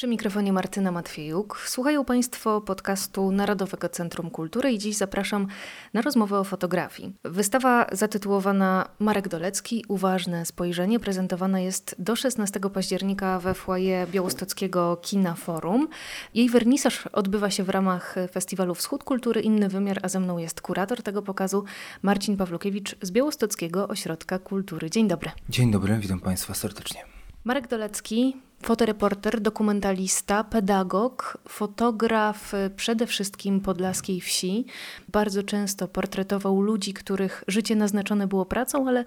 Przy 0.00 0.06
mikrofonie 0.06 0.52
Martyna 0.52 0.92
Matwiejuk. 0.92 1.58
Słuchają 1.66 2.04
Państwo 2.04 2.60
podcastu 2.60 3.32
Narodowego 3.32 3.88
Centrum 3.88 4.30
Kultury 4.30 4.72
i 4.72 4.78
dziś 4.78 4.96
zapraszam 4.96 5.46
na 5.92 6.02
rozmowę 6.02 6.38
o 6.38 6.44
fotografii. 6.44 7.12
Wystawa 7.24 7.86
zatytułowana 7.92 8.88
Marek 8.98 9.28
Dolecki 9.28 9.84
Uważne 9.88 10.46
spojrzenie 10.46 11.00
prezentowana 11.00 11.60
jest 11.60 11.96
do 11.98 12.16
16 12.16 12.60
października 12.60 13.38
we 13.38 13.54
foyer 13.54 14.08
Białostockiego 14.08 14.96
Kina 15.02 15.34
Forum. 15.34 15.88
Jej 16.34 16.48
wernisaż 16.48 17.06
odbywa 17.06 17.50
się 17.50 17.64
w 17.64 17.68
ramach 17.68 18.14
festiwalu 18.32 18.74
Wschód 18.74 19.04
Kultury 19.04 19.40
Inny 19.40 19.68
Wymiar, 19.68 20.00
a 20.02 20.08
ze 20.08 20.20
mną 20.20 20.38
jest 20.38 20.60
kurator 20.60 21.02
tego 21.02 21.22
pokazu 21.22 21.64
Marcin 22.02 22.36
Pawlukiewicz 22.36 22.96
z 23.02 23.10
Białostockiego 23.10 23.88
Ośrodka 23.88 24.38
Kultury. 24.38 24.90
Dzień 24.90 25.08
dobry. 25.08 25.30
Dzień 25.48 25.70
dobry, 25.70 25.98
witam 25.98 26.20
Państwa 26.20 26.54
serdecznie. 26.54 27.04
Marek 27.44 27.68
Dolecki, 27.68 28.36
fotoreporter, 28.62 29.40
dokumentalista, 29.40 30.44
pedagog, 30.44 31.38
fotograf 31.48 32.54
y, 32.54 32.70
przede 32.76 33.06
wszystkim 33.06 33.60
podlaskiej 33.60 34.20
wsi. 34.20 34.66
Bardzo 35.08 35.42
często 35.42 35.88
portretował 35.88 36.60
ludzi, 36.60 36.94
których 36.94 37.44
życie 37.48 37.76
naznaczone 37.76 38.26
było 38.26 38.46
pracą, 38.46 38.88
ale 38.88 39.04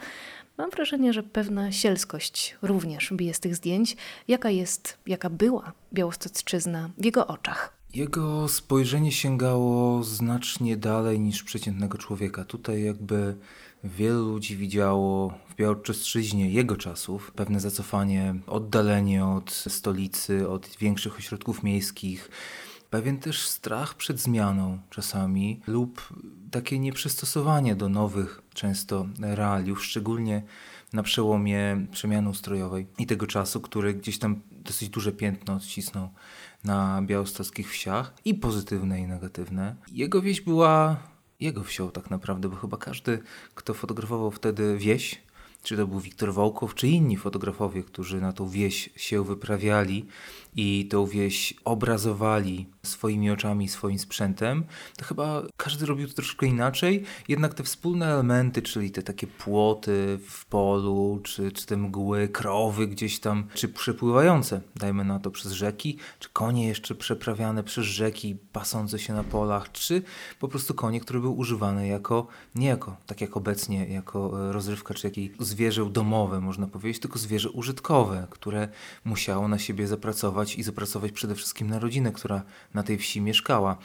mam 0.57 0.69
wrażenie, 0.69 1.13
że 1.13 1.23
pewna 1.23 1.71
sielskość 1.71 2.57
również 2.61 3.13
bije 3.13 3.33
z 3.33 3.39
tych 3.39 3.55
zdjęć. 3.55 3.97
Jaka 4.27 4.49
jest, 4.49 4.97
jaka 5.07 5.29
była 5.29 5.71
Białostocczyzna 5.93 6.89
w 6.97 7.05
jego 7.05 7.27
oczach? 7.27 7.73
Jego 7.93 8.47
spojrzenie 8.47 9.11
sięgało 9.11 10.03
znacznie 10.03 10.77
dalej 10.77 11.19
niż 11.19 11.43
przeciętnego 11.43 11.97
człowieka. 11.97 12.45
Tutaj 12.45 12.83
jakby 12.83 13.35
wielu 13.83 14.29
ludzi 14.29 14.57
widziało 14.57 15.33
w 15.57 16.33
jego 16.35 16.75
czasów 16.75 17.31
pewne 17.31 17.59
zacofanie, 17.59 18.35
oddalenie 18.47 19.25
od 19.25 19.51
stolicy, 19.51 20.49
od 20.49 20.67
większych 20.79 21.17
ośrodków 21.17 21.63
miejskich, 21.63 22.29
pewien 22.89 23.17
też 23.17 23.47
strach 23.47 23.93
przed 23.95 24.19
zmianą 24.19 24.79
czasami 24.89 25.61
lub 25.67 26.13
takie 26.51 26.79
nieprzystosowanie 26.79 27.75
do 27.75 27.89
nowych 27.89 28.41
często 28.53 29.07
realiów, 29.19 29.85
szczególnie 29.85 30.43
na 30.93 31.03
przełomie 31.03 31.85
przemiany 31.91 32.29
ustrojowej 32.29 32.87
i 32.97 33.05
tego 33.05 33.27
czasu, 33.27 33.61
który 33.61 33.93
gdzieś 33.93 34.19
tam 34.19 34.41
dosyć 34.51 34.89
duże 34.89 35.11
piętno 35.11 35.53
odcisnął 35.53 36.09
na 36.63 37.01
białostockich 37.01 37.71
wsiach 37.71 38.13
i 38.25 38.35
pozytywne 38.35 38.99
i 38.99 39.07
negatywne. 39.07 39.75
Jego 39.91 40.21
wieś 40.21 40.41
była 40.41 40.97
jego 41.39 41.63
wsią 41.63 41.91
tak 41.91 42.09
naprawdę, 42.09 42.49
bo 42.49 42.55
chyba 42.55 42.77
każdy, 42.77 43.19
kto 43.55 43.73
fotografował 43.73 44.31
wtedy 44.31 44.77
wieś, 44.77 45.21
czy 45.63 45.77
to 45.77 45.87
był 45.87 45.99
Wiktor 45.99 46.33
Wołkow, 46.33 46.75
czy 46.75 46.87
inni 46.87 47.17
fotografowie, 47.17 47.83
którzy 47.83 48.21
na 48.21 48.33
tą 48.33 48.49
wieś 48.49 48.89
się 48.95 49.23
wyprawiali 49.23 50.05
i 50.55 50.87
tą 50.91 51.05
wieś 51.05 51.53
obrazowali 51.65 52.65
swoimi 52.83 53.31
oczami, 53.31 53.67
swoim 53.67 53.99
sprzętem, 53.99 54.63
to 54.97 55.05
chyba 55.05 55.43
każdy 55.57 55.85
robił 55.85 56.07
to 56.07 56.13
troszkę 56.13 56.45
inaczej, 56.45 57.03
jednak 57.27 57.53
te 57.53 57.63
wspólne 57.63 58.13
elementy, 58.13 58.61
czyli 58.61 58.91
te 58.91 59.03
takie 59.03 59.27
płoty 59.27 60.19
w 60.29 60.45
polu, 60.45 61.19
czy, 61.23 61.51
czy 61.51 61.65
te 61.65 61.77
mgły, 61.77 62.27
krowy 62.27 62.87
gdzieś 62.87 63.19
tam, 63.19 63.43
czy 63.53 63.67
przepływające, 63.67 64.61
dajmy 64.75 65.03
na 65.05 65.19
to, 65.19 65.31
przez 65.31 65.51
rzeki, 65.51 65.97
czy 66.19 66.29
konie 66.29 66.67
jeszcze 66.67 66.95
przeprawiane 66.95 67.63
przez 67.63 67.85
rzeki, 67.85 68.35
pasące 68.51 68.99
się 68.99 69.13
na 69.13 69.23
polach, 69.23 69.71
czy 69.71 70.01
po 70.39 70.47
prostu 70.47 70.73
konie, 70.73 70.99
które 70.99 71.19
były 71.19 71.33
używane 71.33 71.87
jako, 71.87 72.27
nie 72.55 72.67
jako, 72.67 72.97
tak 73.05 73.21
jak 73.21 73.37
obecnie, 73.37 73.85
jako 73.85 74.49
e, 74.49 74.53
rozrywka, 74.53 74.93
czy 74.93 75.07
jakieś 75.07 75.29
zwierzę 75.53 75.89
domowe, 75.89 76.41
można 76.41 76.67
powiedzieć, 76.67 77.01
tylko 77.01 77.19
zwierzę 77.19 77.49
użytkowe, 77.49 78.27
które 78.29 78.67
musiało 79.05 79.47
na 79.47 79.59
siebie 79.59 79.87
zapracować 79.87 80.55
i 80.55 80.63
zapracować 80.63 81.11
przede 81.11 81.35
wszystkim 81.35 81.69
na 81.69 81.79
rodzinę, 81.79 82.11
która 82.11 82.43
na 82.73 82.83
tej 82.83 82.97
wsi 82.97 83.21
mieszkała. 83.21 83.77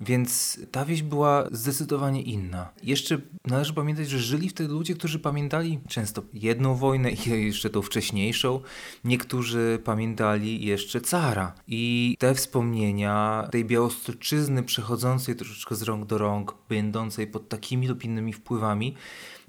Więc 0.00 0.60
ta 0.70 0.84
wieś 0.84 1.02
była 1.02 1.46
zdecydowanie 1.52 2.22
inna. 2.22 2.72
Jeszcze 2.82 3.20
należy 3.46 3.74
pamiętać, 3.74 4.08
że 4.08 4.18
żyli 4.18 4.48
wtedy 4.48 4.72
ludzie, 4.72 4.94
którzy 4.94 5.18
pamiętali 5.18 5.80
często 5.88 6.22
jedną 6.32 6.74
wojnę 6.74 7.10
i 7.10 7.46
jeszcze 7.46 7.70
tą 7.70 7.82
wcześniejszą. 7.82 8.60
Niektórzy 9.04 9.78
pamiętali 9.84 10.64
jeszcze 10.64 11.00
cara. 11.00 11.54
I 11.66 12.16
te 12.18 12.34
wspomnienia 12.34 13.48
tej 13.52 13.64
białostoczyzny 13.64 14.62
przechodzącej 14.62 15.36
troszeczkę 15.36 15.74
z 15.74 15.82
rąk 15.82 16.06
do 16.06 16.18
rąk, 16.18 16.54
będącej 16.68 17.26
pod 17.26 17.48
takimi 17.48 17.88
lub 17.88 18.04
innymi 18.04 18.32
wpływami, 18.32 18.94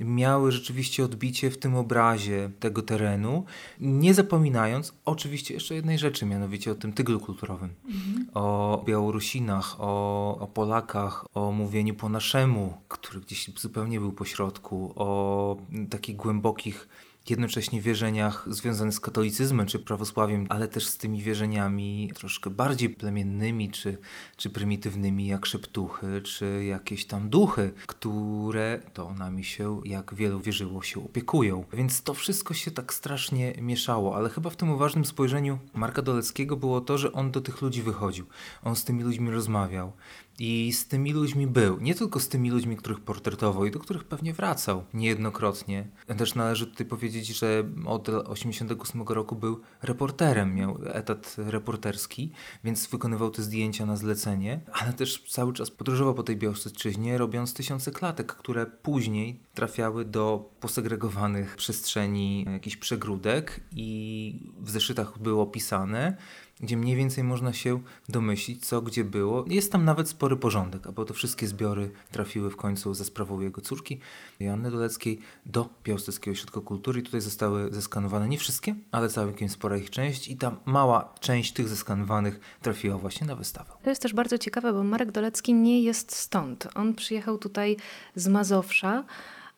miały 0.05 0.51
rzeczywiście 0.51 1.05
odbicie 1.05 1.51
w 1.51 1.57
tym 1.57 1.75
obrazie 1.75 2.49
tego 2.59 2.81
terenu, 2.81 3.45
nie 3.79 4.13
zapominając 4.13 4.93
oczywiście 5.05 5.53
jeszcze 5.53 5.75
jednej 5.75 5.99
rzeczy, 5.99 6.25
mianowicie 6.25 6.71
o 6.71 6.75
tym 6.75 6.93
tyglu 6.93 7.19
kulturowym, 7.19 7.69
mhm. 7.85 8.27
o 8.33 8.83
Białorusinach, 8.85 9.75
o, 9.79 10.37
o 10.39 10.47
Polakach, 10.47 11.25
o 11.33 11.51
mówieniu 11.51 11.93
po 11.93 12.09
naszemu, 12.09 12.77
który 12.87 13.21
gdzieś 13.21 13.51
zupełnie 13.59 13.99
był 13.99 14.11
po 14.11 14.25
środku, 14.25 14.93
o 14.95 15.57
takich 15.89 16.15
głębokich 16.15 16.87
jednocześnie 17.29 17.81
wierzeniach 17.81 18.45
związanych 18.47 18.93
z 18.93 18.99
katolicyzmem 18.99 19.65
czy 19.65 19.79
prawosławiem, 19.79 20.45
ale 20.49 20.67
też 20.67 20.87
z 20.87 20.97
tymi 20.97 21.21
wierzeniami 21.21 22.11
troszkę 22.15 22.49
bardziej 22.49 22.89
plemiennymi 22.89 23.71
czy, 23.71 23.97
czy 24.37 24.49
prymitywnymi, 24.49 25.27
jak 25.27 25.45
szeptuchy, 25.45 26.21
czy 26.21 26.65
jakieś 26.65 27.05
tam 27.05 27.29
duchy, 27.29 27.71
które 27.87 28.79
to 28.93 29.13
nami 29.13 29.43
się, 29.43 29.81
jak 29.85 30.13
wielu 30.13 30.39
wierzyło, 30.39 30.81
się 30.83 31.05
opiekują. 31.05 31.65
Więc 31.73 32.03
to 32.03 32.13
wszystko 32.13 32.53
się 32.53 32.71
tak 32.71 32.93
strasznie 32.93 33.53
mieszało, 33.61 34.15
ale 34.15 34.29
chyba 34.29 34.49
w 34.49 34.55
tym 34.55 34.69
uważnym 34.69 35.05
spojrzeniu 35.05 35.59
Marka 35.73 36.01
Doleckiego 36.01 36.57
było 36.57 36.81
to, 36.81 36.97
że 36.97 37.11
on 37.11 37.31
do 37.31 37.41
tych 37.41 37.61
ludzi 37.61 37.81
wychodził, 37.81 38.25
on 38.63 38.75
z 38.75 38.83
tymi 38.83 39.03
ludźmi 39.03 39.31
rozmawiał. 39.31 39.91
I 40.39 40.73
z 40.73 40.87
tymi 40.87 41.13
ludźmi 41.13 41.47
był. 41.47 41.79
Nie 41.79 41.95
tylko 41.95 42.19
z 42.19 42.27
tymi 42.27 42.51
ludźmi, 42.51 42.77
których 42.77 42.99
portretował 42.99 43.65
i 43.65 43.71
do 43.71 43.79
których 43.79 44.03
pewnie 44.03 44.33
wracał 44.33 44.83
niejednokrotnie. 44.93 45.87
Też 46.17 46.35
należy 46.35 46.67
tutaj 46.67 46.87
powiedzieć, 46.87 47.27
że 47.27 47.63
od 47.85 48.03
1988 48.03 49.01
roku 49.07 49.35
był 49.35 49.61
reporterem, 49.81 50.55
miał 50.55 50.77
etat 50.85 51.35
reporterski, 51.37 52.31
więc 52.63 52.87
wykonywał 52.87 53.31
te 53.31 53.41
zdjęcia 53.41 53.85
na 53.85 53.95
zlecenie, 53.95 54.59
ale 54.73 54.93
też 54.93 55.23
cały 55.29 55.53
czas 55.53 55.71
podróżował 55.71 56.13
po 56.13 56.23
tej 56.23 56.37
Białostocczyźnie, 56.37 57.17
robiąc 57.17 57.53
tysiące 57.53 57.91
klatek, 57.91 58.35
które 58.35 58.65
później 58.65 59.39
trafiały 59.53 60.05
do 60.05 60.49
posegregowanych 60.59 61.55
przestrzeni 61.55 62.45
jakichś 62.51 62.75
przegródek 62.75 63.59
i 63.75 64.51
w 64.59 64.69
zeszytach 64.69 65.19
było 65.19 65.43
opisane, 65.43 66.17
gdzie 66.61 66.77
mniej 66.77 66.95
więcej 66.95 67.23
można 67.23 67.53
się 67.53 67.81
domyślić, 68.09 68.65
co 68.65 68.81
gdzie 68.81 69.03
było. 69.03 69.45
Jest 69.47 69.71
tam 69.71 69.85
nawet 69.85 70.09
spory 70.09 70.37
porządek, 70.37 70.91
bo 70.91 71.05
to 71.05 71.13
wszystkie 71.13 71.47
zbiory 71.47 71.91
trafiły 72.11 72.51
w 72.51 72.55
końcu 72.55 72.93
za 72.93 73.05
sprawą 73.05 73.39
jego 73.39 73.61
córki, 73.61 73.99
Joanny 74.39 74.71
Doleckiej, 74.71 75.19
do 75.45 75.69
Białostockiego 75.83 76.33
Ośrodka 76.33 76.61
Kultury 76.61 76.99
i 76.99 77.03
tutaj 77.03 77.21
zostały 77.21 77.73
zeskanowane 77.73 78.29
nie 78.29 78.37
wszystkie, 78.37 78.75
ale 78.91 79.09
całkiem 79.09 79.49
spora 79.49 79.77
ich 79.77 79.89
część 79.89 80.27
i 80.27 80.37
ta 80.37 80.55
mała 80.65 81.13
część 81.19 81.53
tych 81.53 81.67
zeskanowanych 81.67 82.39
trafiła 82.61 82.97
właśnie 82.97 83.27
na 83.27 83.35
wystawę. 83.35 83.71
To 83.83 83.89
jest 83.89 84.01
też 84.01 84.13
bardzo 84.13 84.37
ciekawe, 84.37 84.73
bo 84.73 84.83
Marek 84.83 85.11
Dolecki 85.11 85.53
nie 85.53 85.81
jest 85.81 86.15
stąd. 86.15 86.67
On 86.75 86.93
przyjechał 86.93 87.37
tutaj 87.37 87.77
z 88.15 88.27
Mazowsza, 88.27 89.03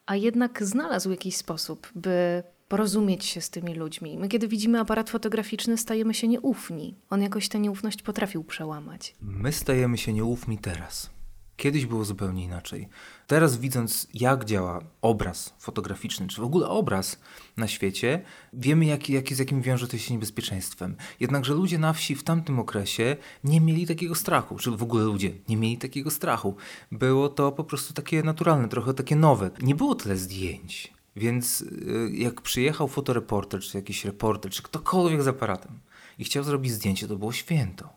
a 0.05 0.15
jednak 0.15 0.63
znalazł 0.63 1.11
jakiś 1.11 1.35
sposób, 1.35 1.87
by 1.95 2.43
porozumieć 2.73 3.25
się 3.25 3.41
z 3.41 3.49
tymi 3.49 3.75
ludźmi. 3.75 4.17
My, 4.17 4.27
kiedy 4.27 4.47
widzimy 4.47 4.79
aparat 4.79 5.09
fotograficzny, 5.09 5.77
stajemy 5.77 6.13
się 6.13 6.27
nieufni. 6.27 6.95
On 7.09 7.21
jakoś 7.21 7.49
tę 7.49 7.59
nieufność 7.59 8.01
potrafił 8.01 8.43
przełamać. 8.43 9.15
My 9.21 9.51
stajemy 9.51 9.97
się 9.97 10.13
nieufni 10.13 10.57
teraz. 10.57 11.09
Kiedyś 11.57 11.85
było 11.85 12.05
zupełnie 12.05 12.43
inaczej. 12.43 12.87
Teraz, 13.27 13.57
widząc, 13.57 14.07
jak 14.13 14.45
działa 14.45 14.81
obraz 15.01 15.53
fotograficzny, 15.59 16.27
czy 16.27 16.41
w 16.41 16.43
ogóle 16.43 16.67
obraz 16.67 17.19
na 17.57 17.67
świecie, 17.67 18.21
wiemy, 18.53 18.85
jak, 18.85 19.09
jak, 19.09 19.33
z 19.33 19.39
jakim 19.39 19.61
wiąże 19.61 19.87
to 19.87 19.97
się 19.97 20.13
niebezpieczeństwem. 20.13 20.95
Jednakże 21.19 21.53
ludzie 21.53 21.79
na 21.79 21.93
wsi 21.93 22.15
w 22.15 22.23
tamtym 22.23 22.59
okresie 22.59 23.15
nie 23.43 23.61
mieli 23.61 23.87
takiego 23.87 24.15
strachu, 24.15 24.57
czy 24.57 24.71
w 24.71 24.83
ogóle 24.83 25.03
ludzie 25.03 25.31
nie 25.49 25.57
mieli 25.57 25.77
takiego 25.77 26.11
strachu. 26.11 26.55
Było 26.91 27.29
to 27.29 27.51
po 27.51 27.63
prostu 27.63 27.93
takie 27.93 28.23
naturalne, 28.23 28.69
trochę 28.69 28.93
takie 28.93 29.15
nowe. 29.15 29.51
Nie 29.61 29.75
było 29.75 29.95
tyle 29.95 30.17
zdjęć 30.17 30.93
więc 31.15 31.61
y, 31.61 32.11
jak 32.13 32.41
przyjechał 32.41 32.87
fotoreporter, 32.87 33.61
czy 33.61 33.77
jakiś 33.77 34.05
reporter, 34.05 34.51
czy 34.51 34.63
ktokolwiek 34.63 35.23
z 35.23 35.27
aparatem 35.27 35.79
i 36.19 36.23
chciał 36.23 36.43
zrobić 36.43 36.71
zdjęcie, 36.71 37.07
to 37.07 37.15
było 37.15 37.31
święto. 37.31 37.89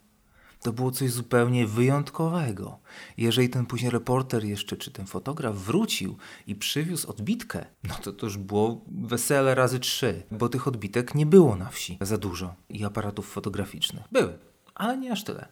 To 0.61 0.73
było 0.73 0.91
coś 0.91 1.11
zupełnie 1.11 1.67
wyjątkowego. 1.67 2.79
Jeżeli 3.17 3.49
ten 3.49 3.65
później 3.65 3.91
reporter 3.91 4.45
jeszcze, 4.45 4.77
czy 4.77 4.91
ten 4.91 5.07
fotograf 5.07 5.55
wrócił 5.55 6.17
i 6.47 6.55
przywiózł 6.55 7.09
odbitkę, 7.09 7.65
no 7.83 7.95
to 7.95 8.13
to 8.13 8.25
już 8.25 8.37
było 8.37 8.81
wesele 9.01 9.55
razy 9.55 9.79
trzy, 9.79 10.23
bo 10.31 10.49
tych 10.49 10.67
odbitek 10.67 11.15
nie 11.15 11.25
było 11.25 11.55
na 11.55 11.69
wsi 11.69 11.97
za 12.01 12.17
dużo 12.17 12.55
i 12.69 12.85
aparatów 12.85 13.29
fotograficznych. 13.31 14.03
Były, 14.11 14.39
ale 14.75 14.97
nie 14.97 15.11
aż 15.11 15.23
tyle 15.23 15.47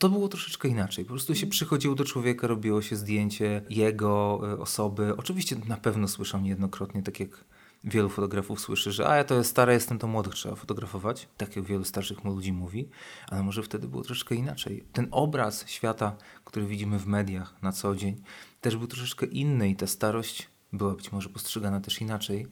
to 0.00 0.08
było 0.08 0.28
troszeczkę 0.28 0.68
inaczej. 0.68 1.04
Po 1.04 1.10
prostu 1.10 1.34
się 1.34 1.46
przychodziło 1.46 1.94
do 1.94 2.04
człowieka, 2.04 2.46
robiło 2.46 2.82
się 2.82 2.96
zdjęcie 2.96 3.62
jego 3.70 4.40
e, 4.52 4.58
osoby. 4.58 5.16
Oczywiście 5.16 5.56
na 5.68 5.76
pewno 5.76 6.08
słyszał 6.08 6.40
niejednokrotnie, 6.40 7.02
tak 7.02 7.20
jak 7.20 7.44
wielu 7.84 8.08
fotografów 8.08 8.60
słyszy, 8.60 8.92
że 8.92 9.08
a 9.08 9.16
ja 9.16 9.24
to 9.24 9.34
jest 9.34 9.50
stare, 9.50 9.74
jestem 9.74 9.98
to 9.98 10.06
młodych, 10.06 10.34
trzeba 10.34 10.54
fotografować. 10.54 11.28
Tak 11.36 11.56
jak 11.56 11.64
wielu 11.64 11.84
starszych 11.84 12.24
ludzi 12.24 12.52
mówi, 12.52 12.88
ale 13.28 13.42
może 13.42 13.62
wtedy 13.62 13.88
było 13.88 14.02
troszeczkę 14.02 14.34
inaczej. 14.34 14.84
Ten 14.92 15.08
obraz 15.10 15.68
świata, 15.68 16.16
który 16.44 16.66
widzimy 16.66 16.98
w 16.98 17.06
mediach 17.06 17.62
na 17.62 17.72
co 17.72 17.96
dzień, 17.96 18.22
też 18.60 18.76
był 18.76 18.86
troszeczkę 18.86 19.26
inny 19.26 19.68
i 19.68 19.76
ta 19.76 19.86
starość 19.86 20.48
była 20.72 20.94
być 20.94 21.12
może 21.12 21.28
postrzegana 21.28 21.80
też 21.80 22.00
inaczej. 22.00 22.46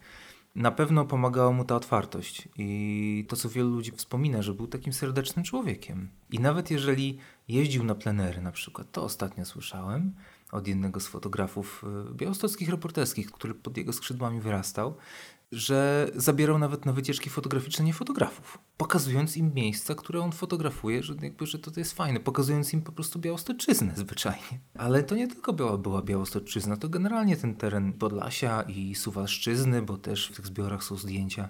Na 0.54 0.70
pewno 0.70 1.04
pomagała 1.04 1.52
mu 1.52 1.64
ta 1.64 1.76
otwartość 1.76 2.48
i 2.56 3.26
to, 3.28 3.36
co 3.36 3.48
wielu 3.48 3.68
ludzi 3.70 3.92
wspomina, 3.92 4.42
że 4.42 4.54
był 4.54 4.66
takim 4.66 4.92
serdecznym 4.92 5.44
człowiekiem. 5.44 6.08
I 6.30 6.40
nawet 6.40 6.70
jeżeli 6.70 7.18
jeździł 7.48 7.84
na 7.84 7.94
plenery 7.94 8.42
na 8.42 8.52
przykład, 8.52 8.92
to 8.92 9.02
ostatnio 9.02 9.44
słyszałem, 9.44 10.12
od 10.52 10.68
jednego 10.68 11.00
z 11.00 11.06
fotografów 11.06 11.84
y, 12.10 12.14
białostockich 12.14 12.68
reporterskich, 12.68 13.30
który 13.30 13.54
pod 13.54 13.76
jego 13.76 13.92
skrzydłami 13.92 14.40
wyrastał, 14.40 14.94
że 15.52 16.10
zabierał 16.14 16.58
nawet 16.58 16.86
na 16.86 16.92
wycieczki 16.92 17.30
fotograficzne 17.30 17.84
nie 17.84 17.92
fotografów, 17.92 18.58
pokazując 18.76 19.36
im 19.36 19.54
miejsca, 19.54 19.94
które 19.94 20.20
on 20.20 20.32
fotografuje, 20.32 21.02
że, 21.02 21.14
jakby, 21.22 21.46
że 21.46 21.58
to, 21.58 21.70
jest 21.76 21.92
fajne, 21.92 22.20
pokazując 22.20 22.72
im 22.72 22.82
po 22.82 22.92
prostu 22.92 23.18
Białostoczyznę 23.18 23.92
zwyczajnie. 23.96 24.60
Ale 24.74 25.02
to 25.02 25.16
nie 25.16 25.28
tylko 25.28 25.52
była, 25.52 25.78
była 25.78 26.02
Białostoczyzna, 26.02 26.76
to 26.76 26.88
generalnie 26.88 27.36
ten 27.36 27.54
teren 27.54 27.92
Podlasia 27.92 28.62
i 28.62 28.94
Suwalszczyzny, 28.94 29.82
bo 29.82 29.96
też 29.96 30.28
w 30.28 30.36
tych 30.36 30.46
zbiorach 30.46 30.84
są 30.84 30.96
zdjęcia 30.96 31.48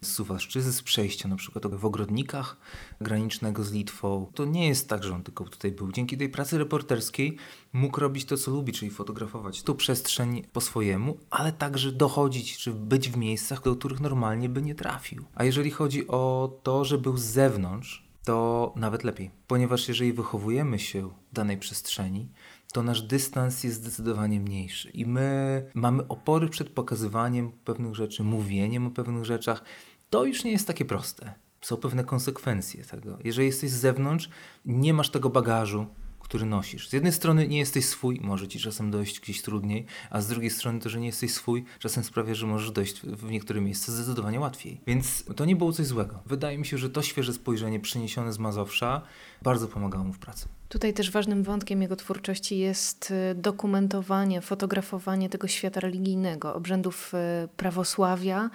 z 0.00 0.12
Suwalszczyzny, 0.12 0.72
z 0.72 0.82
przejścia 0.82 1.28
na 1.28 1.36
przykład 1.36 1.66
w 1.66 1.86
Ogrodnikach 1.86 2.56
granicznego 3.00 3.64
z 3.64 3.72
Litwą. 3.72 4.30
To 4.34 4.44
nie 4.44 4.68
jest 4.68 4.88
tak, 4.88 5.04
że 5.04 5.14
on 5.14 5.22
tylko 5.22 5.44
tutaj 5.44 5.72
był. 5.72 5.92
Dzięki 5.92 6.16
tej 6.16 6.28
pracy 6.28 6.58
reporterskiej 6.58 7.36
mógł 7.72 8.00
robić 8.00 8.24
to, 8.24 8.36
co 8.36 8.50
lubi, 8.50 8.72
czyli 8.72 8.90
fotografować 8.90 9.62
tą 9.62 9.74
przestrzeń 9.74 10.42
po 10.52 10.60
swojemu, 10.60 11.18
ale 11.30 11.52
także 11.52 11.92
dochodzić, 11.92 12.58
czy 12.58 12.72
być 12.72 13.08
w 13.08 13.16
miejscach, 13.34 13.62
do 13.62 13.76
których 13.76 14.00
normalnie 14.00 14.48
by 14.48 14.62
nie 14.62 14.74
trafił. 14.74 15.24
A 15.34 15.44
jeżeli 15.44 15.70
chodzi 15.70 16.08
o 16.08 16.52
to, 16.62 16.84
że 16.84 16.98
był 16.98 17.16
z 17.16 17.22
zewnątrz, 17.22 18.08
to 18.24 18.72
nawet 18.76 19.04
lepiej, 19.04 19.30
ponieważ 19.46 19.88
jeżeli 19.88 20.12
wychowujemy 20.12 20.78
się 20.78 21.08
w 21.08 21.34
danej 21.34 21.58
przestrzeni, 21.58 22.28
to 22.72 22.82
nasz 22.82 23.02
dystans 23.02 23.64
jest 23.64 23.76
zdecydowanie 23.76 24.40
mniejszy 24.40 24.90
i 24.90 25.06
my 25.06 25.70
mamy 25.74 26.08
opory 26.08 26.48
przed 26.48 26.68
pokazywaniem 26.70 27.52
pewnych 27.64 27.94
rzeczy, 27.94 28.24
mówieniem 28.24 28.86
o 28.86 28.90
pewnych 28.90 29.24
rzeczach. 29.24 29.64
To 30.10 30.24
już 30.24 30.44
nie 30.44 30.52
jest 30.52 30.66
takie 30.66 30.84
proste. 30.84 31.34
Są 31.60 31.76
pewne 31.76 32.04
konsekwencje 32.04 32.84
tego. 32.84 33.18
Jeżeli 33.24 33.46
jesteś 33.46 33.70
z 33.70 33.80
zewnątrz, 33.80 34.28
nie 34.64 34.94
masz 34.94 35.10
tego 35.10 35.30
bagażu, 35.30 35.86
który 36.24 36.46
nosisz. 36.46 36.88
Z 36.88 36.92
jednej 36.92 37.12
strony 37.12 37.48
nie 37.48 37.58
jesteś 37.58 37.86
swój, 37.86 38.20
może 38.22 38.48
ci 38.48 38.58
czasem 38.58 38.90
dojść 38.90 39.20
gdzieś 39.20 39.42
trudniej, 39.42 39.86
a 40.10 40.20
z 40.20 40.28
drugiej 40.28 40.50
strony 40.50 40.80
to, 40.80 40.88
że 40.88 41.00
nie 41.00 41.06
jesteś 41.06 41.32
swój, 41.32 41.64
czasem 41.78 42.04
sprawia, 42.04 42.34
że 42.34 42.46
możesz 42.46 42.70
dojść 42.70 43.00
w 43.00 43.30
niektóre 43.30 43.60
miejsca 43.60 43.92
zdecydowanie 43.92 44.40
łatwiej. 44.40 44.80
Więc 44.86 45.24
to 45.36 45.44
nie 45.44 45.56
było 45.56 45.72
coś 45.72 45.86
złego. 45.86 46.22
Wydaje 46.26 46.58
mi 46.58 46.66
się, 46.66 46.78
że 46.78 46.90
to 46.90 47.02
świeże 47.02 47.32
spojrzenie 47.32 47.80
przeniesione 47.80 48.32
z 48.32 48.38
Mazowsza 48.38 49.02
bardzo 49.42 49.68
pomagało 49.68 50.04
mu 50.04 50.12
w 50.12 50.18
pracy. 50.18 50.48
Tutaj 50.74 50.94
też 50.94 51.10
ważnym 51.10 51.42
wątkiem 51.42 51.82
jego 51.82 51.96
twórczości 51.96 52.58
jest 52.58 53.10
y, 53.10 53.34
dokumentowanie, 53.34 54.40
fotografowanie 54.40 55.28
tego 55.28 55.48
świata 55.48 55.80
religijnego, 55.80 56.54
obrzędów 56.54 57.12
y, 57.14 57.48
prawosławia, 57.48 58.50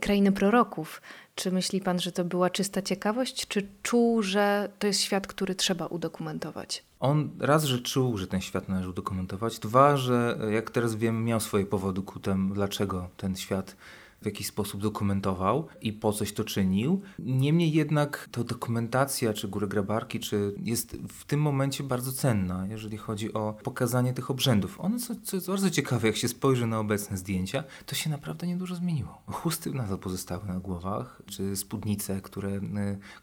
krainy 0.00 0.32
proroków. 0.32 1.02
Czy 1.34 1.50
myśli 1.50 1.80
pan, 1.80 2.00
że 2.00 2.12
to 2.12 2.24
była 2.24 2.50
czysta 2.50 2.82
ciekawość, 2.82 3.48
czy 3.48 3.68
czuł, 3.82 4.22
że 4.22 4.68
to 4.78 4.86
jest 4.86 5.00
świat, 5.00 5.26
który 5.26 5.54
trzeba 5.54 5.86
udokumentować? 5.86 6.84
On 7.00 7.30
raz, 7.38 7.64
że 7.64 7.78
czuł, 7.78 8.18
że 8.18 8.26
ten 8.26 8.40
świat 8.40 8.68
należy 8.68 8.88
udokumentować, 8.88 9.58
dwa, 9.58 9.96
że 9.96 10.38
jak 10.50 10.70
teraz 10.70 10.94
wiem, 10.94 11.24
miał 11.24 11.40
swoje 11.40 11.66
powody 11.66 12.02
ku 12.02 12.20
temu, 12.20 12.54
dlaczego 12.54 13.08
ten 13.16 13.36
świat 13.36 13.76
w 14.22 14.26
jakiś 14.26 14.46
sposób 14.46 14.82
dokumentował 14.82 15.66
i 15.80 15.92
po 15.92 16.12
coś 16.12 16.32
to 16.32 16.44
czynił. 16.44 17.02
Niemniej 17.18 17.72
jednak 17.72 18.28
ta 18.32 18.44
dokumentacja, 18.44 19.32
czy 19.32 19.48
góry 19.48 19.68
grabarki, 19.68 20.20
czy 20.20 20.54
jest 20.62 20.96
w 21.08 21.24
tym 21.24 21.40
momencie 21.40 21.84
bardzo 21.84 22.12
cenna, 22.12 22.66
jeżeli 22.66 22.96
chodzi 22.96 23.32
o 23.32 23.54
pokazanie 23.62 24.12
tych 24.12 24.30
obrzędów. 24.30 24.80
One, 24.80 24.98
co, 24.98 25.14
co 25.22 25.36
jest 25.36 25.46
bardzo 25.46 25.70
ciekawe, 25.70 26.06
jak 26.06 26.16
się 26.16 26.28
spojrzy 26.28 26.66
na 26.66 26.78
obecne 26.78 27.16
zdjęcia, 27.16 27.64
to 27.86 27.94
się 27.94 28.10
naprawdę 28.10 28.46
niedużo 28.46 28.74
zmieniło. 28.74 29.22
Chusty 29.26 29.70
nadal 29.70 29.98
pozostały 29.98 30.46
na 30.46 30.60
głowach, 30.60 31.22
czy 31.26 31.56
spódnice, 31.56 32.20
które 32.20 32.48
y, 32.48 32.60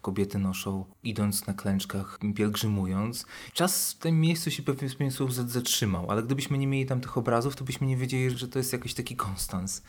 kobiety 0.02 0.40
noszą 0.40 0.86
idąc 1.04 1.48
na 1.48 1.54
klęczkach, 1.54 2.20
pielgrzymując. 2.36 3.26
Czas 3.54 3.92
w 3.92 3.98
tym 3.98 4.22
miejscu 4.22 4.52
się 4.52 4.64
pewien 4.64 5.12
sposób 5.12 5.32
zatrzymał, 5.32 6.12
ale 6.12 6.24
gdybyśmy 6.24 6.58
nie 6.58 6.68
mieli 6.68 6.86
tam 6.86 7.02
tych 7.02 7.18
obrazów, 7.18 7.56
to 7.56 7.64
byśmy 7.64 7.88
nie 7.88 7.98
wiedzieli, 7.98 8.38
że 8.38 8.48
to 8.48 8.60
jest 8.60 8.74
jakiś 8.74 8.94
taki 8.94 9.16
konstans, 9.16 9.84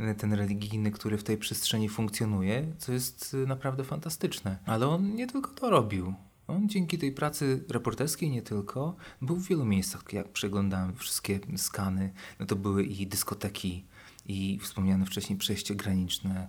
y, 0.00 0.14
ten 0.14 0.32
religijny 0.32 0.53
religijny, 0.54 0.90
który 0.90 1.18
w 1.18 1.24
tej 1.24 1.38
przestrzeni 1.38 1.88
funkcjonuje, 1.88 2.66
co 2.78 2.92
jest 2.92 3.34
y, 3.34 3.46
naprawdę 3.46 3.84
fantastyczne. 3.84 4.58
Ale 4.66 4.88
on 4.88 5.14
nie 5.14 5.26
tylko 5.26 5.50
to 5.50 5.70
robił. 5.70 6.14
On 6.46 6.68
dzięki 6.68 6.98
tej 6.98 7.12
pracy 7.12 7.64
reporterskiej 7.68 8.30
nie 8.30 8.42
tylko, 8.42 8.96
był 9.22 9.36
w 9.36 9.48
wielu 9.48 9.64
miejscach, 9.64 10.12
jak 10.12 10.28
przeglądałem 10.28 10.94
wszystkie 10.94 11.40
skany, 11.56 12.12
no 12.40 12.46
to 12.46 12.56
były 12.56 12.84
i 12.84 13.06
dyskoteki, 13.06 13.84
i 14.26 14.58
wspomniane 14.62 15.06
wcześniej 15.06 15.38
przejście 15.38 15.74
graniczne, 15.74 16.48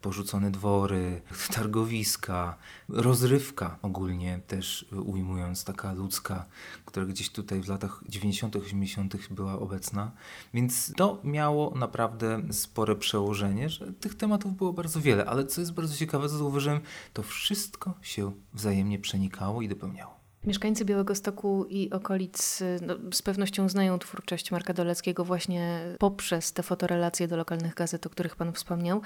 porzucone 0.00 0.50
dwory, 0.50 1.22
targowiska, 1.54 2.56
rozrywka 2.88 3.78
ogólnie 3.82 4.40
też 4.46 4.86
ujmując, 5.06 5.64
taka 5.64 5.92
ludzka, 5.92 6.46
która 6.84 7.06
gdzieś 7.06 7.30
tutaj 7.30 7.60
w 7.60 7.68
latach 7.68 8.02
90., 8.08 8.56
80. 8.56 9.16
była 9.30 9.58
obecna. 9.58 10.12
Więc 10.54 10.92
to 10.96 11.20
miało 11.24 11.74
naprawdę 11.74 12.42
spore 12.50 12.96
przełożenie, 12.96 13.68
że 13.68 13.92
tych 13.92 14.14
tematów 14.14 14.56
było 14.56 14.72
bardzo 14.72 15.00
wiele, 15.00 15.24
ale 15.24 15.46
co 15.46 15.60
jest 15.60 15.72
bardzo 15.72 15.96
ciekawe, 15.96 16.28
co 16.28 16.38
zauważyłem, 16.38 16.80
to 17.12 17.22
wszystko 17.22 17.94
się 18.02 18.32
wzajemnie 18.54 18.98
przenikało 18.98 19.62
i 19.62 19.68
dopełniało. 19.68 20.15
Mieszkańcy 20.46 20.84
Białego 20.84 21.14
Stoku 21.14 21.66
i 21.68 21.90
okolic 21.90 22.62
no, 22.82 22.94
z 23.12 23.22
pewnością 23.22 23.68
znają 23.68 23.98
twórczość 23.98 24.50
Marka 24.50 24.74
Doleckiego 24.74 25.24
właśnie 25.24 25.80
poprzez 25.98 26.52
te 26.52 26.62
fotorelacje 26.62 27.28
do 27.28 27.36
lokalnych 27.36 27.74
gazet, 27.74 28.06
o 28.06 28.10
których 28.10 28.36
Pan 28.36 28.52
wspomniał. 28.52 29.02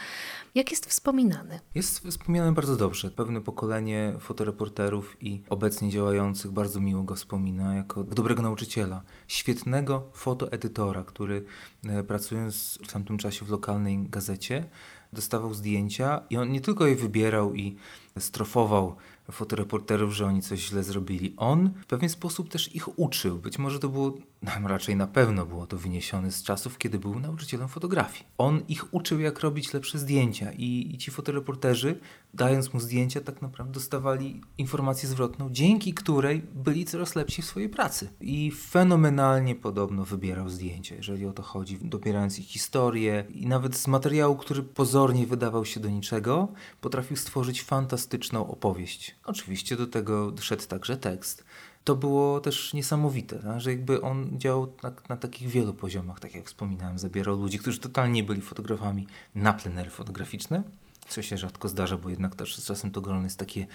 Jak 0.54 0.70
jest 0.70 0.86
wspominany? 0.86 1.60
Jest 1.74 1.98
wspominany 1.98 2.52
bardzo 2.52 2.76
dobrze. 2.76 3.10
Pewne 3.10 3.40
pokolenie 3.40 4.12
fotoreporterów 4.20 5.16
i 5.20 5.42
obecnie 5.48 5.90
działających 5.90 6.50
bardzo 6.50 6.80
miło 6.80 7.02
go 7.02 7.14
wspomina 7.14 7.74
jako 7.74 8.04
dobrego 8.04 8.42
nauczyciela, 8.42 9.02
świetnego 9.28 10.10
fotoedytora, 10.12 11.04
który 11.04 11.44
e, 11.84 12.04
pracując 12.04 12.78
w 12.88 12.92
tamtym 12.92 13.18
czasie 13.18 13.44
w 13.44 13.50
lokalnej 13.50 14.08
gazecie, 14.08 14.64
dostawał 15.12 15.54
zdjęcia 15.54 16.20
i 16.30 16.36
on 16.36 16.52
nie 16.52 16.60
tylko 16.60 16.86
je 16.86 16.96
wybierał 16.96 17.54
i 17.54 17.76
strofował 18.18 18.96
fotoreporterów, 19.30 20.12
że 20.12 20.26
oni 20.26 20.42
coś 20.42 20.60
źle 20.60 20.82
zrobili. 20.82 21.34
On 21.36 21.70
w 21.82 21.86
pewien 21.86 22.08
sposób 22.10 22.48
też 22.48 22.74
ich 22.74 22.98
uczył. 22.98 23.38
Być 23.38 23.58
może 23.58 23.78
to 23.78 23.88
było, 23.88 24.14
no, 24.42 24.68
raczej 24.68 24.96
na 24.96 25.06
pewno 25.06 25.46
było 25.46 25.66
to 25.66 25.76
wyniesione 25.76 26.32
z 26.32 26.42
czasów, 26.42 26.78
kiedy 26.78 26.98
był 26.98 27.20
nauczycielem 27.20 27.68
fotografii. 27.68 28.24
On 28.38 28.62
ich 28.68 28.94
uczył, 28.94 29.20
jak 29.20 29.40
robić 29.40 29.72
lepsze 29.72 29.98
zdjęcia 29.98 30.52
i, 30.52 30.90
i 30.94 30.98
ci 30.98 31.10
fotoreporterzy, 31.10 31.98
dając 32.34 32.74
mu 32.74 32.80
zdjęcia, 32.80 33.20
tak 33.20 33.42
naprawdę 33.42 33.72
dostawali 33.72 34.40
informację 34.58 35.08
zwrotną, 35.08 35.48
dzięki 35.50 35.94
której 35.94 36.42
byli 36.54 36.84
coraz 36.84 37.14
lepsi 37.14 37.42
w 37.42 37.46
swojej 37.46 37.68
pracy. 37.68 38.08
I 38.20 38.52
fenomenalnie 38.68 39.54
podobno 39.54 40.04
wybierał 40.04 40.48
zdjęcia, 40.48 40.94
jeżeli 40.94 41.26
o 41.26 41.32
to 41.32 41.42
chodzi, 41.42 41.78
dobierając 41.82 42.38
ich 42.38 42.46
historię 42.46 43.24
i 43.34 43.46
nawet 43.46 43.76
z 43.76 43.86
materiału, 43.86 44.36
który 44.36 44.62
pozornie 45.00 45.26
wydawał 45.26 45.64
się 45.64 45.80
do 45.80 45.88
niczego, 45.88 46.48
potrafił 46.80 47.16
stworzyć 47.16 47.62
fantastyczną 47.62 48.50
opowieść 48.50 49.16
Oczywiście 49.24 49.76
do 49.76 49.86
tego 49.86 50.32
szedł 50.40 50.66
także 50.66 50.96
tekst. 50.96 51.44
To 51.84 51.96
było 51.96 52.40
też 52.40 52.74
niesamowite, 52.74 53.38
tak? 53.38 53.60
że 53.60 53.70
jakby 53.70 54.02
on 54.02 54.38
działał 54.38 54.72
na, 54.82 54.92
na, 55.08 55.16
takich 55.16 55.48
wielu 55.48 55.74
poziomach, 55.74 56.20
tak 56.20 56.34
jak 56.34 56.46
wspominałem, 56.46 56.98
zabierał 56.98 57.40
ludzi, 57.40 57.58
którzy 57.58 57.78
totalnie 57.78 58.12
nie 58.12 58.22
byli 58.22 58.40
fotografami 58.40 59.06
na 59.34 59.52
plenery 59.52 59.90
fotograficzne, 59.90 60.62
co 61.08 61.22
się 61.22 61.38
rzadko 61.38 61.68
zdarza, 61.68 61.96
bo 61.96 62.10
jednak 62.10 62.34
też 62.34 62.64
czasem 62.64 62.90
to 62.90 63.00
grono 63.00 63.24
jest 63.24 63.38
takie 63.38 63.66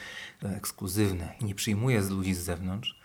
e, 0.44 0.56
ekskluzywne 0.56 1.34
i 1.42 1.46
nie 1.46 1.56
przyjmuje 1.56 2.04
z 2.04 2.10
ludzi 2.10 2.34
z 2.34 2.40
zewnątrz, 2.40 3.00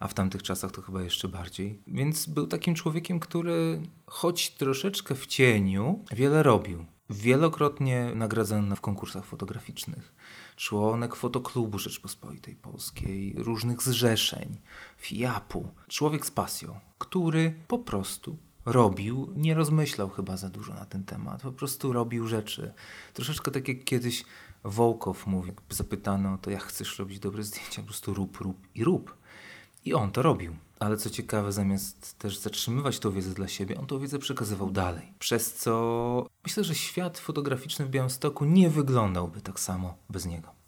a 0.00 0.08
w 0.08 0.14
tamtych 0.14 0.42
czasach 0.42 0.70
to 0.70 0.82
chyba 0.82 1.02
jeszcze 1.02 1.28
bardziej. 1.28 1.78
Więc 1.86 2.26
był 2.26 2.46
takim 2.46 2.74
człowiekiem, 2.74 3.20
który 3.20 3.80
choć 4.06 4.50
troszeczkę 4.50 5.14
w 5.14 5.26
cieniu, 5.26 6.04
wiele 6.12 6.42
robił. 6.42 6.86
Wielokrotnie 7.10 8.12
nagradzany 8.14 8.76
w 8.76 8.80
konkursach 8.80 9.24
fotograficznych 9.24 10.14
członek 10.56 11.16
Fotoklubu 11.16 11.78
Rzeczpospolitej 11.78 12.54
Polskiej, 12.54 13.34
różnych 13.38 13.82
zrzeszeń, 13.82 14.60
FIAP-u. 14.98 15.68
Człowiek 15.88 16.26
z 16.26 16.30
pasją, 16.30 16.80
który 16.98 17.54
po 17.68 17.78
prostu 17.78 18.36
robił, 18.66 19.32
nie 19.36 19.54
rozmyślał 19.54 20.08
chyba 20.08 20.36
za 20.36 20.48
dużo 20.48 20.74
na 20.74 20.84
ten 20.84 21.04
temat, 21.04 21.42
po 21.42 21.52
prostu 21.52 21.92
robił 21.92 22.26
rzeczy. 22.26 22.72
Troszeczkę 23.14 23.50
tak 23.50 23.68
jak 23.68 23.84
kiedyś 23.84 24.24
Wołkow 24.64 25.26
mówił, 25.26 25.54
zapytano, 25.70 26.38
to 26.38 26.50
jak 26.50 26.62
chcesz 26.62 26.98
robić 26.98 27.18
dobre 27.18 27.42
zdjęcia, 27.42 27.82
po 27.82 27.86
prostu 27.86 28.14
rób, 28.14 28.38
rób 28.38 28.56
i 28.74 28.84
rób. 28.84 29.16
I 29.84 29.94
on 29.94 30.10
to 30.12 30.22
robił. 30.22 30.56
ale 30.80 30.96
co 30.96 31.10
ciekawe, 31.10 31.52
zamiast 31.52 32.18
też 32.18 32.38
zatrzymywać 32.38 32.98
tą 32.98 33.10
wiedzę 33.10 33.30
dla 33.30 33.48
siebie, 33.48 33.78
on 33.78 33.86
tą 33.86 33.98
wiedzę 33.98 34.18
przekazywał 34.18 34.70
dalej. 34.70 35.12
Przez 35.18 35.54
co 35.54 36.26
myślę, 36.44 36.64
że 36.64 36.74
świat 36.74 37.18
fotograficzny 37.18 37.86
w 37.86 37.90
Białymstoku 37.90 38.44
nie 38.44 38.70
wyglądałby 38.70 39.40
tak 39.40 39.60
samo 39.60 39.94
bez 40.10 40.26
niego. 40.26 40.59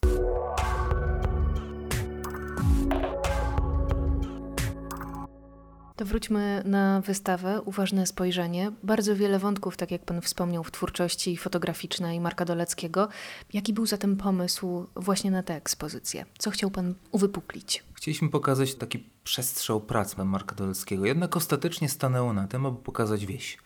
Wróćmy 6.05 6.63
na 6.65 7.01
wystawę. 7.01 7.63
Uważne 7.65 8.07
spojrzenie. 8.07 8.73
Bardzo 8.83 9.17
wiele 9.17 9.39
wątków, 9.39 9.77
tak 9.77 9.91
jak 9.91 10.05
Pan 10.05 10.21
wspomniał, 10.21 10.65
w 10.65 10.71
twórczości 10.71 11.37
fotograficznej 11.37 12.21
Marka 12.21 12.45
Doleckiego. 12.45 13.09
Jaki 13.53 13.73
był 13.73 13.87
zatem 13.87 14.17
pomysł 14.17 14.87
właśnie 14.97 15.31
na 15.31 15.43
tę 15.43 15.55
ekspozycję? 15.55 16.25
Co 16.39 16.51
chciał 16.51 16.71
Pan 16.71 16.95
uwypuklić? 17.11 17.85
Chcieliśmy 17.95 18.29
pokazać 18.29 18.75
taki 18.75 19.05
przestrzał 19.25 19.81
prac 19.81 20.17
Marka 20.17 20.55
Doleckiego, 20.55 21.07
jednak 21.07 21.37
ostatecznie 21.37 21.89
stanęło 21.89 22.33
na 22.33 22.47
tym, 22.47 22.67
aby 22.67 22.77
pokazać 22.77 23.27
wieś. 23.27 23.59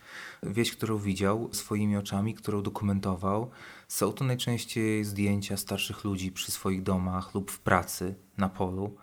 Wieś, 0.43 0.71
którą 0.71 0.97
widział 0.97 1.49
swoimi 1.51 1.97
oczami, 1.97 2.33
którą 2.33 2.63
dokumentował. 2.63 3.51
Są 3.87 4.13
to 4.13 4.25
najczęściej 4.25 5.03
zdjęcia 5.03 5.57
starszych 5.57 6.03
ludzi 6.03 6.31
przy 6.31 6.51
swoich 6.51 6.83
domach 6.83 7.33
lub 7.35 7.51
w 7.51 7.59
pracy 7.59 8.15
na 8.37 8.49
polu. 8.49 8.95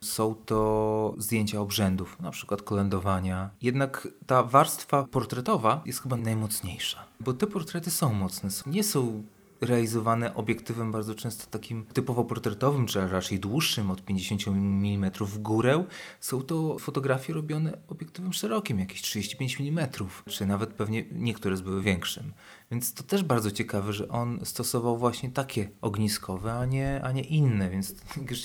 Są 0.00 0.34
to 0.34 1.14
zdjęcia 1.18 1.60
obrzędów, 1.60 2.20
na 2.20 2.30
przykład 2.30 2.62
kolędowania. 2.62 3.50
Jednak 3.62 4.08
ta 4.26 4.42
warstwa 4.42 5.04
portretowa 5.04 5.82
jest 5.86 6.02
chyba 6.02 6.16
najmocniejsza, 6.16 7.04
bo 7.20 7.32
te 7.32 7.46
portrety 7.46 7.90
są 7.90 8.12
mocne. 8.12 8.50
Nie 8.66 8.84
są 8.84 9.22
realizowane 9.60 10.34
obiektywem 10.34 10.92
bardzo 10.92 11.14
często 11.14 11.46
takim 11.50 11.84
typowo 11.84 12.24
portretowym, 12.24 12.86
czy 12.86 13.08
raczej 13.08 13.40
dłuższym, 13.40 13.90
od 13.90 14.04
50 14.04 14.48
mm 14.48 15.10
w 15.20 15.38
górę. 15.38 15.84
Są 16.20 16.42
to 16.42 16.78
fotografie 16.78 17.32
robione 17.32 17.78
obiektywem 17.88 18.32
szerokim, 18.32 18.78
jakieś 18.78 19.02
35 19.02 19.60
mm, 19.60 19.88
czy 20.26 20.46
nawet 20.46 20.70
pewnie 20.70 21.04
niektóre 21.12 21.56
były 21.56 21.82
większym. 21.82 22.32
Więc 22.70 22.94
to 22.94 23.02
też 23.02 23.22
bardzo 23.22 23.50
ciekawe, 23.50 23.92
że 23.92 24.08
on 24.08 24.40
stosował 24.44 24.98
właśnie 24.98 25.30
takie 25.30 25.70
ogniskowe, 25.80 26.52
a 26.52 26.64
nie, 26.66 27.00
a 27.02 27.12
nie 27.12 27.22
inne. 27.22 27.70
Więc 27.70 27.94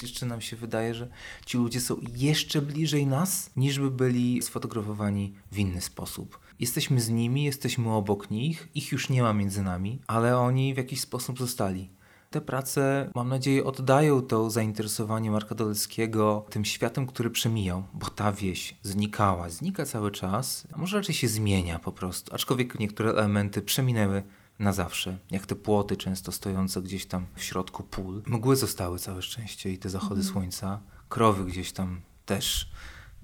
jeszcze 0.02 0.26
nam 0.26 0.42
się 0.42 0.56
wydaje, 0.56 0.96
że 0.96 1.10
ci 1.46 1.58
ludzie 1.58 1.82
są 1.82 1.98
jeszcze 2.16 2.62
bliżej 2.62 3.08
nas, 3.08 3.50
niż 3.56 3.80
by 3.80 3.92
byli 3.92 4.42
sfotografowani 4.42 5.34
w 5.52 5.60
inny 5.60 5.82
sposób. 5.82 6.40
Jesteśmy 6.60 7.02
z 7.02 7.10
nimi, 7.10 7.44
jesteśmy 7.44 7.92
obok 7.92 8.32
nich, 8.32 8.68
ich 8.76 8.92
już 8.92 9.10
nie 9.10 9.22
ma 9.22 9.34
między 9.34 9.62
nami, 9.62 10.00
ale 10.08 10.38
oni 10.38 10.74
w 10.74 10.78
jakiś 10.78 11.02
sposób 11.02 11.40
zostali. 11.40 11.90
Te 12.34 12.42
prace, 12.42 13.10
mam 13.16 13.30
nadzieję, 13.30 13.64
oddają 13.64 14.22
to 14.22 14.50
zainteresowanie 14.50 15.32
Marka 15.32 15.56
Doleckiego 15.56 16.46
tym 16.50 16.66
światem, 16.66 17.08
który 17.08 17.30
przemijał, 17.30 17.84
bo 17.94 18.08
ta 18.08 18.32
wieś 18.32 18.76
znikała, 18.84 19.50
znika 19.50 19.86
cały 19.86 20.12
czas, 20.12 20.68
a 20.72 20.78
może 20.78 20.98
raczej 20.98 21.16
się 21.16 21.28
zmienia 21.28 21.80
po 21.80 21.92
prostu, 21.92 22.36
aczkolwiek 22.36 22.80
niektóre 22.80 23.10
elementy 23.10 23.62
przeminęły 23.62 24.24
na 24.60 24.74
zawsze, 24.74 25.18
jak 25.32 25.46
te 25.46 25.56
płoty 25.56 25.98
często 25.98 26.32
stojące 26.32 26.82
gdzieś 26.82 27.06
tam 27.06 27.26
w 27.36 27.44
środku 27.44 27.84
pól. 27.84 28.24
Mgły 28.26 28.56
zostały 28.56 29.00
całe 29.00 29.22
szczęście 29.22 29.72
i 29.72 29.78
te 29.78 29.90
zachody 29.90 30.22
mhm. 30.22 30.34
słońca, 30.34 30.80
krowy 31.10 31.46
gdzieś 31.46 31.72
tam 31.72 32.02
też 32.26 32.72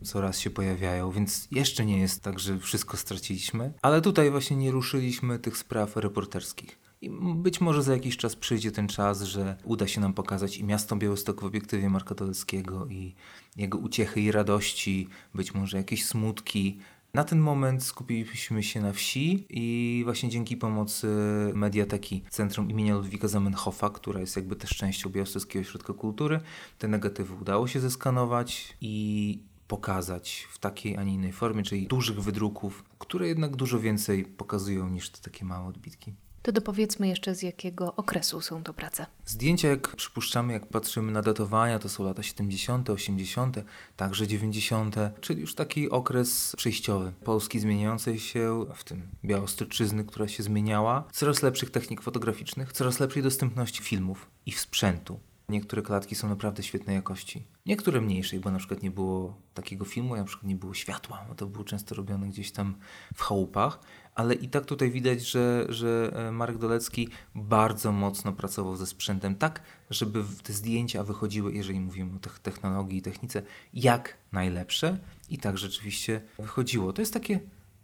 coraz 0.03 0.39
się 0.39 0.49
pojawiają, 0.49 1.11
więc 1.11 1.47
jeszcze 1.51 1.85
nie 1.85 1.99
jest 1.99 2.23
tak, 2.23 2.39
że 2.39 2.59
wszystko 2.59 2.97
straciliśmy, 2.97 3.73
ale 3.81 4.01
tutaj 4.01 4.31
właśnie 4.31 4.57
nie 4.57 4.71
ruszyliśmy 4.71 5.39
tych 5.39 5.57
spraw 5.57 5.97
reporterskich. 5.97 6.88
I 7.01 7.09
być 7.35 7.61
może 7.61 7.83
za 7.83 7.93
jakiś 7.93 8.17
czas 8.17 8.35
przyjdzie 8.35 8.71
ten 8.71 8.87
czas, 8.87 9.21
że 9.21 9.57
uda 9.63 9.87
się 9.87 10.01
nam 10.01 10.13
pokazać 10.13 10.57
i 10.57 10.63
miasto 10.63 10.95
Białystok 10.95 11.41
w 11.41 11.45
obiektywie 11.45 11.89
Marka 11.89 12.15
Doleckiego 12.15 12.87
i 12.87 13.15
jego 13.57 13.77
uciechy 13.77 14.21
i 14.21 14.31
radości, 14.31 15.07
być 15.33 15.53
może 15.53 15.77
jakieś 15.77 16.05
smutki. 16.05 16.79
Na 17.13 17.23
ten 17.23 17.39
moment 17.39 17.83
skupiliśmy 17.83 18.63
się 18.63 18.81
na 18.81 18.93
wsi 18.93 19.45
i 19.49 20.01
właśnie 20.03 20.29
dzięki 20.29 20.57
pomocy 20.57 21.07
mediateki 21.53 22.23
Centrum 22.29 22.69
imienia 22.69 22.95
Ludwika 22.95 23.27
Zamenhofa, 23.27 23.89
która 23.89 24.19
jest 24.19 24.35
jakby 24.35 24.55
też 24.55 24.69
częścią 24.69 25.09
Białostockiego 25.09 25.61
Ośrodka 25.67 25.93
Kultury, 25.93 26.39
te 26.77 26.87
negatywy 26.87 27.33
udało 27.41 27.67
się 27.67 27.79
zeskanować 27.79 28.77
i 28.81 29.39
pokazać 29.67 30.47
w 30.51 30.57
takiej, 30.57 30.97
a 30.97 31.03
nie 31.03 31.13
innej 31.13 31.33
formie, 31.33 31.63
czyli 31.63 31.87
dużych 31.87 32.21
wydruków, 32.21 32.83
które 32.99 33.27
jednak 33.27 33.55
dużo 33.55 33.79
więcej 33.79 34.25
pokazują 34.25 34.89
niż 34.89 35.09
te 35.09 35.21
takie 35.21 35.45
małe 35.45 35.67
odbitki. 35.67 36.13
To 36.41 36.51
dopowiedzmy 36.51 37.07
jeszcze, 37.07 37.35
z 37.35 37.41
jakiego 37.41 37.95
okresu 37.95 38.41
są 38.41 38.63
to 38.63 38.73
prace. 38.73 39.05
Zdjęcia, 39.25 39.67
jak 39.67 39.95
przypuszczamy, 39.95 40.53
jak 40.53 40.65
patrzymy 40.65 41.11
na 41.11 41.21
datowania, 41.21 41.79
to 41.79 41.89
są 41.89 42.03
lata 42.03 42.23
70., 42.23 42.89
80., 42.89 43.57
także 43.97 44.27
90., 44.27 44.95
czyli 45.21 45.41
już 45.41 45.55
taki 45.55 45.89
okres 45.89 46.53
przejściowy 46.57 47.11
Polski 47.23 47.59
zmieniającej 47.59 48.19
się, 48.19 48.65
w 48.75 48.83
tym 48.83 49.01
Białostoczyzny, 49.25 50.03
która 50.05 50.27
się 50.27 50.43
zmieniała, 50.43 51.03
coraz 51.11 51.41
lepszych 51.41 51.69
technik 51.69 52.01
fotograficznych, 52.01 52.73
coraz 52.73 52.99
lepszej 52.99 53.23
dostępności 53.23 53.83
filmów 53.83 54.29
i 54.45 54.51
sprzętu. 54.51 55.19
Niektóre 55.49 55.81
klatki 55.81 56.15
są 56.15 56.29
naprawdę 56.29 56.63
świetnej 56.63 56.95
jakości. 56.95 57.43
Niektóre 57.65 58.01
mniejszej, 58.01 58.39
bo 58.39 58.51
na 58.51 58.57
przykład 58.57 58.83
nie 58.83 58.91
było 58.91 59.37
takiego 59.53 59.85
filmu, 59.85 60.15
na 60.15 60.23
przykład 60.23 60.47
nie 60.47 60.55
było 60.55 60.73
światła, 60.73 61.25
bo 61.29 61.35
to 61.35 61.47
było 61.47 61.63
często 61.63 61.95
robione 61.95 62.27
gdzieś 62.27 62.51
tam 62.51 62.75
w 63.15 63.21
chałupach, 63.21 63.79
ale 64.19 64.33
i 64.33 64.49
tak 64.49 64.65
tutaj 64.65 64.91
widać, 64.91 65.21
że, 65.21 65.65
że 65.69 66.11
e, 66.15 66.31
Marek 66.31 66.57
Dolecki 66.57 67.09
bardzo 67.35 67.91
mocno 67.91 68.33
pracował 68.33 68.75
ze 68.75 68.87
sprzętem, 68.87 69.35
tak, 69.35 69.61
żeby 69.89 70.23
te 70.43 70.53
zdjęcia 70.53 71.03
wychodziły, 71.03 71.53
jeżeli 71.53 71.79
mówimy 71.79 72.15
o 72.15 72.19
technologii 72.43 72.97
i 72.97 73.01
technice, 73.01 73.41
jak 73.73 74.17
najlepsze 74.31 74.97
i 75.29 75.37
tak 75.37 75.57
rzeczywiście 75.57 76.21
wychodziło. 76.39 76.93
To 76.93 77.01
jest 77.01 77.13
takie 77.13 77.39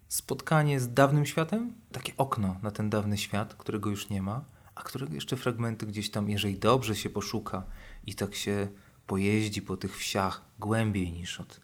spotkanie 0.08 0.80
z 0.80 0.94
dawnym 0.94 1.26
światem, 1.26 1.74
takie 1.92 2.14
okno 2.18 2.60
na 2.64 2.72
ten 2.72 2.90
dawny 2.90 3.18
świat, 3.18 3.54
którego 3.54 3.90
już 3.90 4.10
nie 4.10 4.22
ma, 4.22 4.46
a 4.76 4.82
którego 4.82 5.14
jeszcze 5.14 5.38
fragmenty 5.38 5.86
gdzieś 5.86 6.10
tam, 6.12 6.30
jeżeli 6.30 6.60
dobrze 6.60 6.96
się 6.96 7.10
poszuka 7.10 7.64
i 8.08 8.16
tak 8.16 8.36
się 8.36 8.68
pojeździ 9.08 9.62
po 9.62 9.78
tych 9.78 9.98
wsiach 9.98 10.42
głębiej 10.60 11.12
niż 11.12 11.40
od 11.40 11.62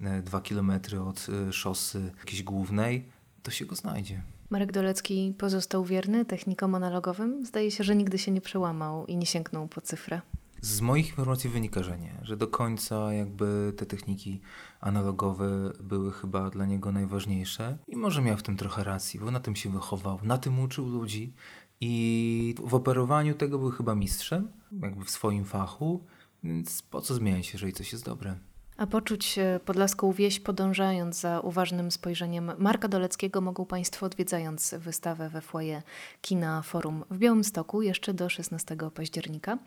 e, 0.00 0.22
dwa 0.22 0.40
kilometry 0.40 1.00
od 1.00 1.26
e, 1.48 1.52
szosy 1.52 2.12
jakiejś 2.18 2.42
głównej, 2.42 3.21
to 3.42 3.50
się 3.50 3.66
go 3.66 3.76
znajdzie. 3.76 4.22
Marek 4.50 4.72
Dolecki 4.72 5.34
pozostał 5.38 5.84
wierny 5.84 6.24
technikom 6.24 6.74
analogowym. 6.74 7.46
Zdaje 7.46 7.70
się, 7.70 7.84
że 7.84 7.96
nigdy 7.96 8.18
się 8.18 8.30
nie 8.30 8.40
przełamał 8.40 9.06
i 9.06 9.16
nie 9.16 9.26
sięgnął 9.26 9.68
po 9.68 9.80
cyfrę. 9.80 10.20
Z 10.60 10.80
moich 10.80 11.08
informacji 11.08 11.50
wynika, 11.50 11.82
że 11.82 11.98
nie, 11.98 12.14
że 12.22 12.36
do 12.36 12.48
końca 12.48 13.12
jakby 13.12 13.72
te 13.76 13.86
techniki 13.86 14.40
analogowe 14.80 15.72
były 15.80 16.12
chyba 16.12 16.50
dla 16.50 16.66
niego 16.66 16.92
najważniejsze 16.92 17.78
i 17.88 17.96
może 17.96 18.22
miał 18.22 18.36
w 18.36 18.42
tym 18.42 18.56
trochę 18.56 18.84
racji, 18.84 19.20
bo 19.20 19.30
na 19.30 19.40
tym 19.40 19.56
się 19.56 19.70
wychował, 19.70 20.18
na 20.22 20.38
tym 20.38 20.60
uczył 20.60 20.88
ludzi 20.88 21.32
i 21.80 22.54
w 22.64 22.74
operowaniu 22.74 23.34
tego 23.34 23.58
był 23.58 23.70
chyba 23.70 23.94
mistrzem, 23.94 24.48
jakby 24.82 25.04
w 25.04 25.10
swoim 25.10 25.44
fachu, 25.44 26.04
więc 26.44 26.82
po 26.82 27.00
co 27.00 27.14
zmieniać, 27.14 27.52
jeżeli 27.52 27.72
coś 27.72 27.92
jest 27.92 28.04
dobre. 28.04 28.38
A 28.76 28.86
poczuć 28.86 29.38
podlaską 29.64 30.12
wieś 30.12 30.40
podążając 30.40 31.20
za 31.20 31.40
uważnym 31.40 31.90
spojrzeniem 31.90 32.52
Marka 32.58 32.88
Doleckiego 32.88 33.40
mogą 33.40 33.66
Państwo 33.66 34.06
odwiedzając 34.06 34.74
wystawę 34.78 35.28
we 35.28 35.40
foyer 35.40 35.82
Kina 36.20 36.62
Forum 36.62 37.04
w 37.10 37.18
Białymstoku 37.18 37.82
jeszcze 37.82 38.14
do 38.14 38.28
16 38.28 38.76
października. 38.94 39.58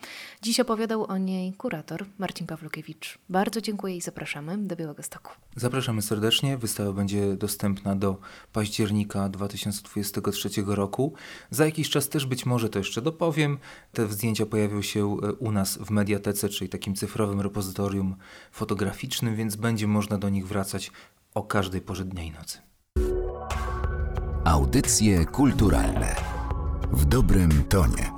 Dziś 0.42 0.60
opowiadał 0.60 1.06
o 1.06 1.18
niej 1.18 1.54
kurator 1.54 2.06
Marcin 2.18 2.48
Pawlukiewicz. 2.48 3.20
Bardzo 3.30 3.62
dziękuję 3.62 3.98
i 3.98 4.02
zapraszamy 4.02 4.58
do 4.58 4.76
Białego 4.76 5.04
Stoku. 5.04 5.32
Zapraszamy 5.56 6.02
serdecznie. 6.02 6.58
Wystawa 6.58 6.94
będzie 6.94 7.36
dostępna 7.36 7.96
do 7.96 8.18
października 8.54 9.30
2023 9.30 10.50
roku. 10.68 11.14
Za 11.50 11.66
jakiś 11.66 11.90
czas 11.90 12.10
też 12.10 12.26
być 12.26 12.46
może 12.46 12.70
to 12.70 12.80
jeszcze 12.80 13.02
dopowiem. 13.02 13.58
Te 13.94 14.08
zdjęcia 14.08 14.46
pojawią 14.46 14.82
się 14.82 15.06
u 15.40 15.52
nas 15.52 15.78
w 15.78 15.92
Mediatece, 15.92 16.50
czyli 16.50 16.70
takim 16.70 16.96
cyfrowym 16.96 17.42
repozytorium 17.42 18.16
fotografii 18.52 18.95
graficznym, 18.96 19.36
więc 19.36 19.56
będzie 19.56 19.88
można 19.88 20.18
do 20.18 20.30
nich 20.30 20.48
wracać 20.48 20.92
o 21.34 21.44
każdej 21.44 21.82
porze 21.82 22.06
dnia 22.06 22.24
i 22.24 22.32
nocy. 22.32 22.58
Audycje 24.46 25.26
kulturalne 25.26 26.16
w 26.92 27.06
dobrym 27.06 27.64
tonie. 27.64 28.15